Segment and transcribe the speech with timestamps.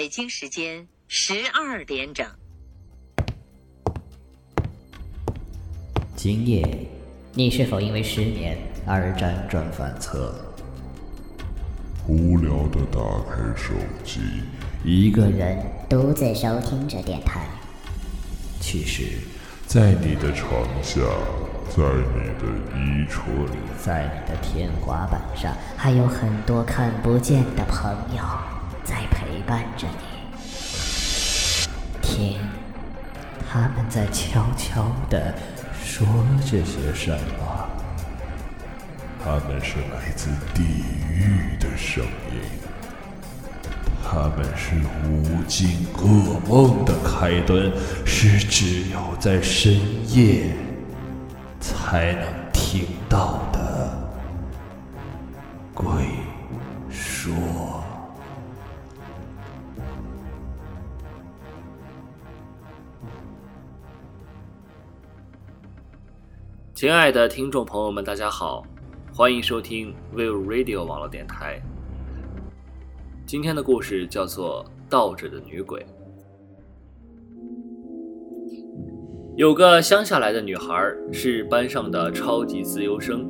[0.00, 2.26] 北京时间十二点整。
[6.16, 6.66] 今夜，
[7.34, 10.34] 你是否因为失眠而辗转反侧？
[12.08, 12.98] 无聊的打
[13.28, 14.20] 开手机，
[14.82, 17.46] 一个人独自收听着电台。
[18.58, 19.18] 其实，
[19.66, 21.02] 在你的床下，
[21.68, 21.82] 在
[22.14, 28.24] 你的衣橱里，在你的天花板上，还有很多看不见的朋友
[28.84, 30.04] 在陪伴着你。
[32.00, 32.38] 听，
[33.50, 35.34] 他们在悄悄地
[35.82, 36.06] 说
[36.44, 37.68] 着些什么？
[39.22, 40.62] 他们是来自地
[41.10, 42.02] 狱的声
[42.32, 42.40] 音，
[44.02, 44.74] 他们是
[45.06, 47.70] 无尽噩梦的开端，
[48.06, 50.56] 是只有在深夜
[51.60, 54.10] 才能听到的
[55.74, 55.86] 鬼
[66.80, 68.64] 亲爱的听众朋友们，大家好，
[69.12, 71.60] 欢迎收听 Will Radio 网络电台。
[73.26, 75.80] 今天的故事叫做《倒着的女鬼》。
[79.36, 80.74] 有个乡下来的女孩
[81.12, 83.28] 是班上的超级资优生，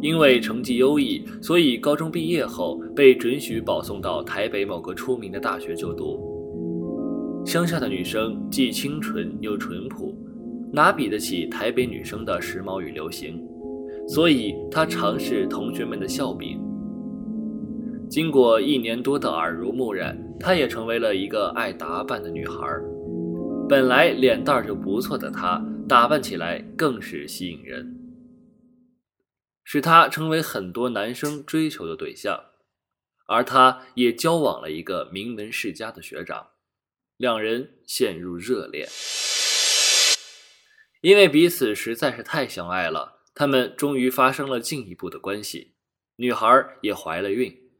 [0.00, 6.18] 因为成绩优异，所以高中毕业后被准许保送到台北某个出名的大学就读。
[7.46, 10.11] 乡下的女生既清纯又淳朴。
[10.72, 13.46] 哪比得起台北女生的时髦与流行？
[14.08, 16.58] 所以她常是同学们的笑柄。
[18.08, 22.56] 经过一年多的耳濡目染，她也成为了一个爱打扮的女孩。
[23.68, 27.94] 本来脸蛋就不错的她，打扮起来更是吸引人，
[29.64, 32.38] 使她成为很多男生追求的对象。
[33.28, 36.48] 而她也交往了一个名门世家的学长，
[37.16, 38.86] 两人陷入热恋。
[41.02, 45.74] 因为彼此实在是太相爱了，他们终于发生了进一步的关系，
[46.16, 47.70] 女孩也怀了孕。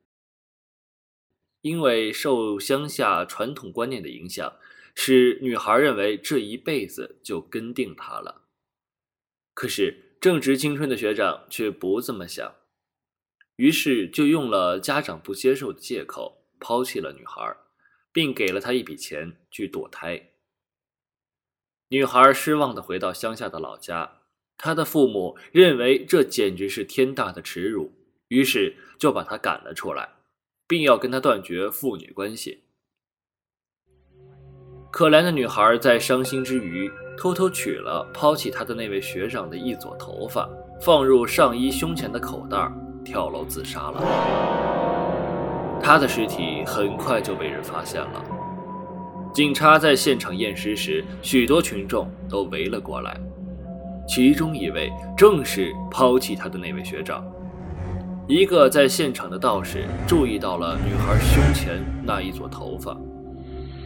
[1.61, 4.57] 因为受乡下传统观念的影响，
[4.97, 8.43] 使女孩认为这一辈子就跟定他了。
[9.55, 12.57] 可是正值青春的学长却不这么想，
[13.55, 17.57] 于是就用了家长不接受的借口抛弃了女孩，
[18.13, 20.32] 并给了她一笔钱去堕胎。
[21.93, 24.13] 女孩失望地回到乡下的老家，
[24.57, 27.93] 她的父母认为这简直是天大的耻辱，
[28.29, 30.09] 于是就把她赶了出来，
[30.67, 32.63] 并要跟她断绝父女关系。
[34.91, 40.49] 可怜的女孩在伤心之余，偷偷取了抛弃她的那位学长的一撮头发，
[40.81, 42.73] 放入上衣胸前的口袋，
[43.05, 44.01] 跳楼自杀了。
[45.83, 48.32] 她的尸体很快就被人发现了。
[49.33, 53.19] 警察在现场验尸时，许多群众都围了过来，
[54.07, 57.25] 其中一位正是抛弃他的那位学长。
[58.29, 62.95] 一个在现场的道士注意到了女孩胸前那一撮头发，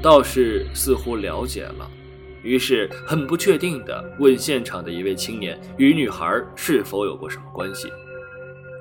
[0.03, 1.89] 道士似乎了解了，
[2.43, 7.89] 于是很不确定地问现场的一位青年与女孩是否有过什么关系。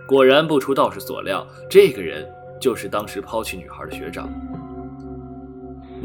[0.07, 2.27] 果然不出道士所料，这个人
[2.59, 4.27] 就是当时抛弃女孩的学长。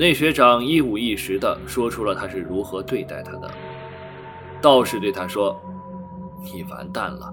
[0.01, 3.51] 那学长一五一十地说出了他是如何对待他的。
[4.59, 5.55] 道士对他说
[6.43, 7.31] ：“你完蛋了，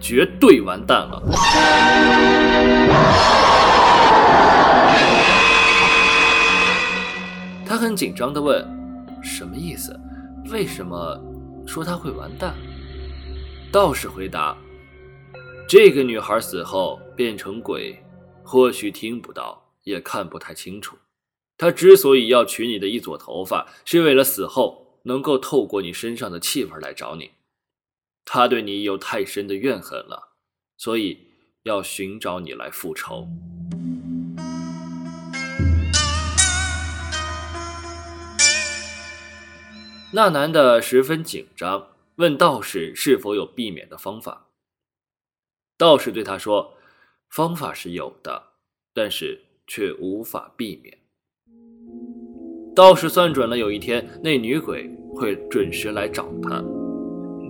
[0.00, 1.22] 绝对完蛋了。”
[7.66, 8.66] 他很紧张地问
[9.22, 9.94] ：“什么意思？
[10.50, 11.22] 为什么
[11.66, 12.54] 说他会完蛋？”
[13.70, 14.56] 道士回答
[15.68, 18.02] ：“这个女孩死后变成鬼，
[18.42, 20.96] 或许听不到，也看不太清楚。”
[21.58, 27.32] 他之所以要取你的一撮头发，是为了死后能够透过你身上的气味来找你。
[28.24, 30.36] 他对你有太深的怨恨了，
[30.76, 31.18] 所以
[31.64, 33.26] 要寻找你来复仇。
[40.12, 44.46] 那男的十分紧张，问道士是否有避免的方法。
[45.76, 46.74] 道士对他说
[47.28, 48.52] ：“方法是有的，
[48.94, 50.96] 但是却无法避免。”
[52.78, 56.62] 道士算准了有一天那女鬼会准时来找他，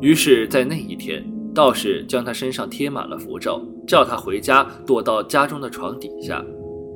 [0.00, 1.22] 于是，在那一天，
[1.52, 6.42] 道士将他身上贴满了符咒，叫他回家躲到家中的床底下，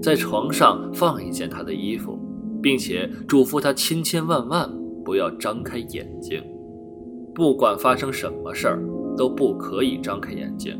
[0.00, 2.18] 在床上放一件他的衣服，
[2.62, 4.66] 并且嘱咐他千千万万
[5.04, 6.42] 不要张开眼睛，
[7.34, 8.82] 不管发生什么事儿
[9.14, 10.74] 都不可以张开眼睛，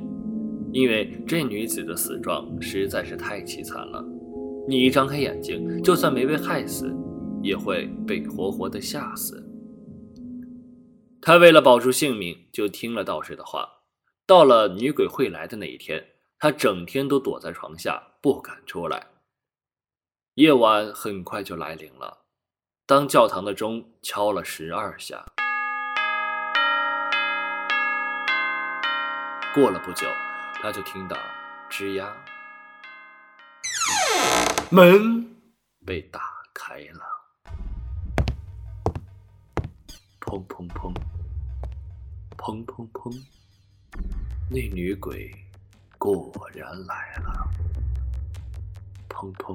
[0.72, 4.02] 因为这女子的死状实在是太凄惨了。
[4.66, 6.90] 你一张开眼睛，就算没被害死，
[7.42, 9.46] 也会被活活的吓死。
[11.20, 13.68] 他为了保住性命，就听了道士的话。
[14.24, 16.02] 到了女鬼会来的那一天，
[16.38, 19.08] 他整天都躲在床下，不敢出来。
[20.34, 22.24] 夜晚很快就来临了，
[22.86, 25.24] 当教堂的钟敲了十二下，
[29.54, 30.06] 过了不久，
[30.62, 31.16] 他就听到
[31.68, 32.16] 吱呀，
[34.70, 35.28] 门
[35.84, 36.22] 被打
[36.54, 37.12] 开了，
[40.32, 40.94] 砰砰砰，
[42.38, 43.14] 砰砰砰，
[44.49, 45.31] 那女鬼
[45.99, 47.50] 果然来了，
[49.11, 49.55] 砰砰。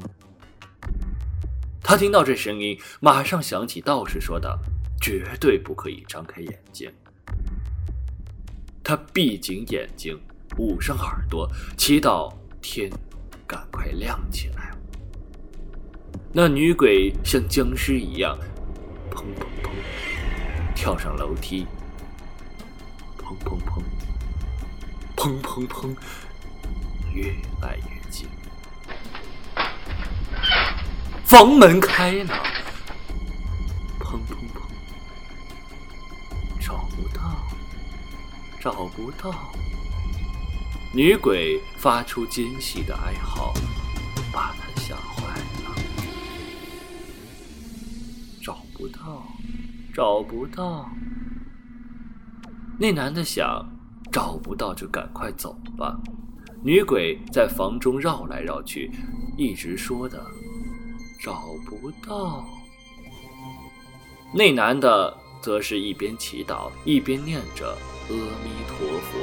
[1.81, 4.55] 他听到这声音，马上想起道士说的
[5.01, 6.93] ：“绝对不可以张开眼睛。”
[8.83, 10.15] 他闭紧眼睛，
[10.59, 12.31] 捂上耳朵，祈祷
[12.61, 12.87] 天
[13.47, 14.77] 赶快亮起来。
[16.31, 18.37] 那女鬼像僵尸一样，
[19.09, 19.47] 砰砰，
[20.87, 21.67] 跳上楼梯，
[23.17, 23.83] 砰砰砰，
[25.17, 25.93] 砰砰砰，
[27.13, 28.25] 越来越近。
[31.25, 32.33] 房门开了，
[33.99, 34.61] 砰砰砰，
[36.61, 37.45] 找不到，
[38.61, 39.51] 找不到。
[40.93, 43.53] 女鬼发出尖细的哀嚎，
[44.31, 45.75] 把他吓坏了。
[48.41, 49.27] 找不到，
[49.97, 50.87] 找不到。
[52.77, 53.67] 那男的想，
[54.11, 55.97] 找不到就赶快走吧。
[56.61, 58.91] 女鬼在房中绕来绕去，
[59.39, 60.23] 一直说的。
[61.19, 62.45] 找不到，
[64.31, 65.11] 那男的
[65.41, 69.17] 则是一边祈祷一边念着阿弥陀佛。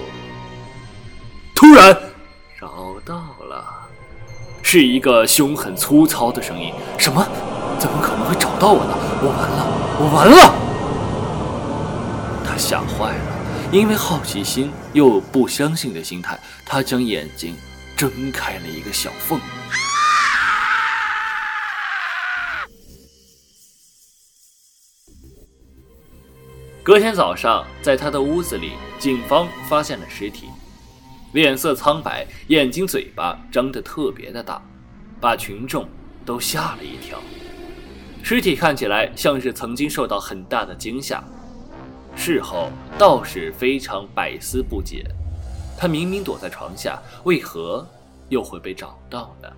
[1.55, 1.97] 突然，
[2.59, 3.65] 找到了，
[4.61, 6.75] 是一个凶狠粗糙的声音。
[6.99, 7.25] 什么？
[7.79, 8.93] 怎么可能会找到我呢？
[9.23, 9.67] 我完了，
[10.01, 10.64] 我完了！
[12.57, 17.57] 吓坏了，因为好奇心又不相信的心态，他将眼睛
[17.97, 19.41] 睁开了一个小缝。
[26.83, 30.51] 隔天早上，在他的屋子里，警方发现了尸体，
[31.33, 34.61] 脸色苍白，眼睛、嘴巴张得特别的大，
[35.19, 35.89] 把群众
[36.27, 37.19] 都吓了一跳。
[38.23, 41.25] 尸体看起来像是曾经受到很大的惊吓。
[42.17, 45.05] 事后，道士非常百思不解，
[45.77, 47.87] 他明明躲在床下，为何
[48.29, 49.49] 又会被找到呢？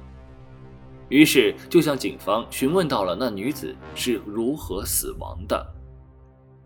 [1.08, 5.64] 于是就向警方询问到了那女子是如何死亡的。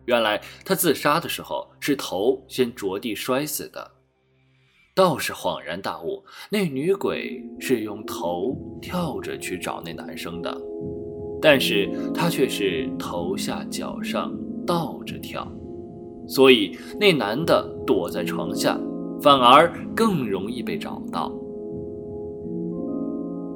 [0.06, 3.90] 原来他自杀的时候是头先着地摔死的，
[4.94, 10.56] 道士恍然大悟，那女鬼是用头跳着去找那男生的，
[11.42, 14.32] 但是他却是头下脚上
[14.66, 15.46] 倒着跳，
[16.30, 18.78] 所以那男的躲在床下，
[19.20, 21.32] 反而更容易被找到。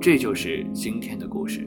[0.01, 1.67] 这就是今天的故事。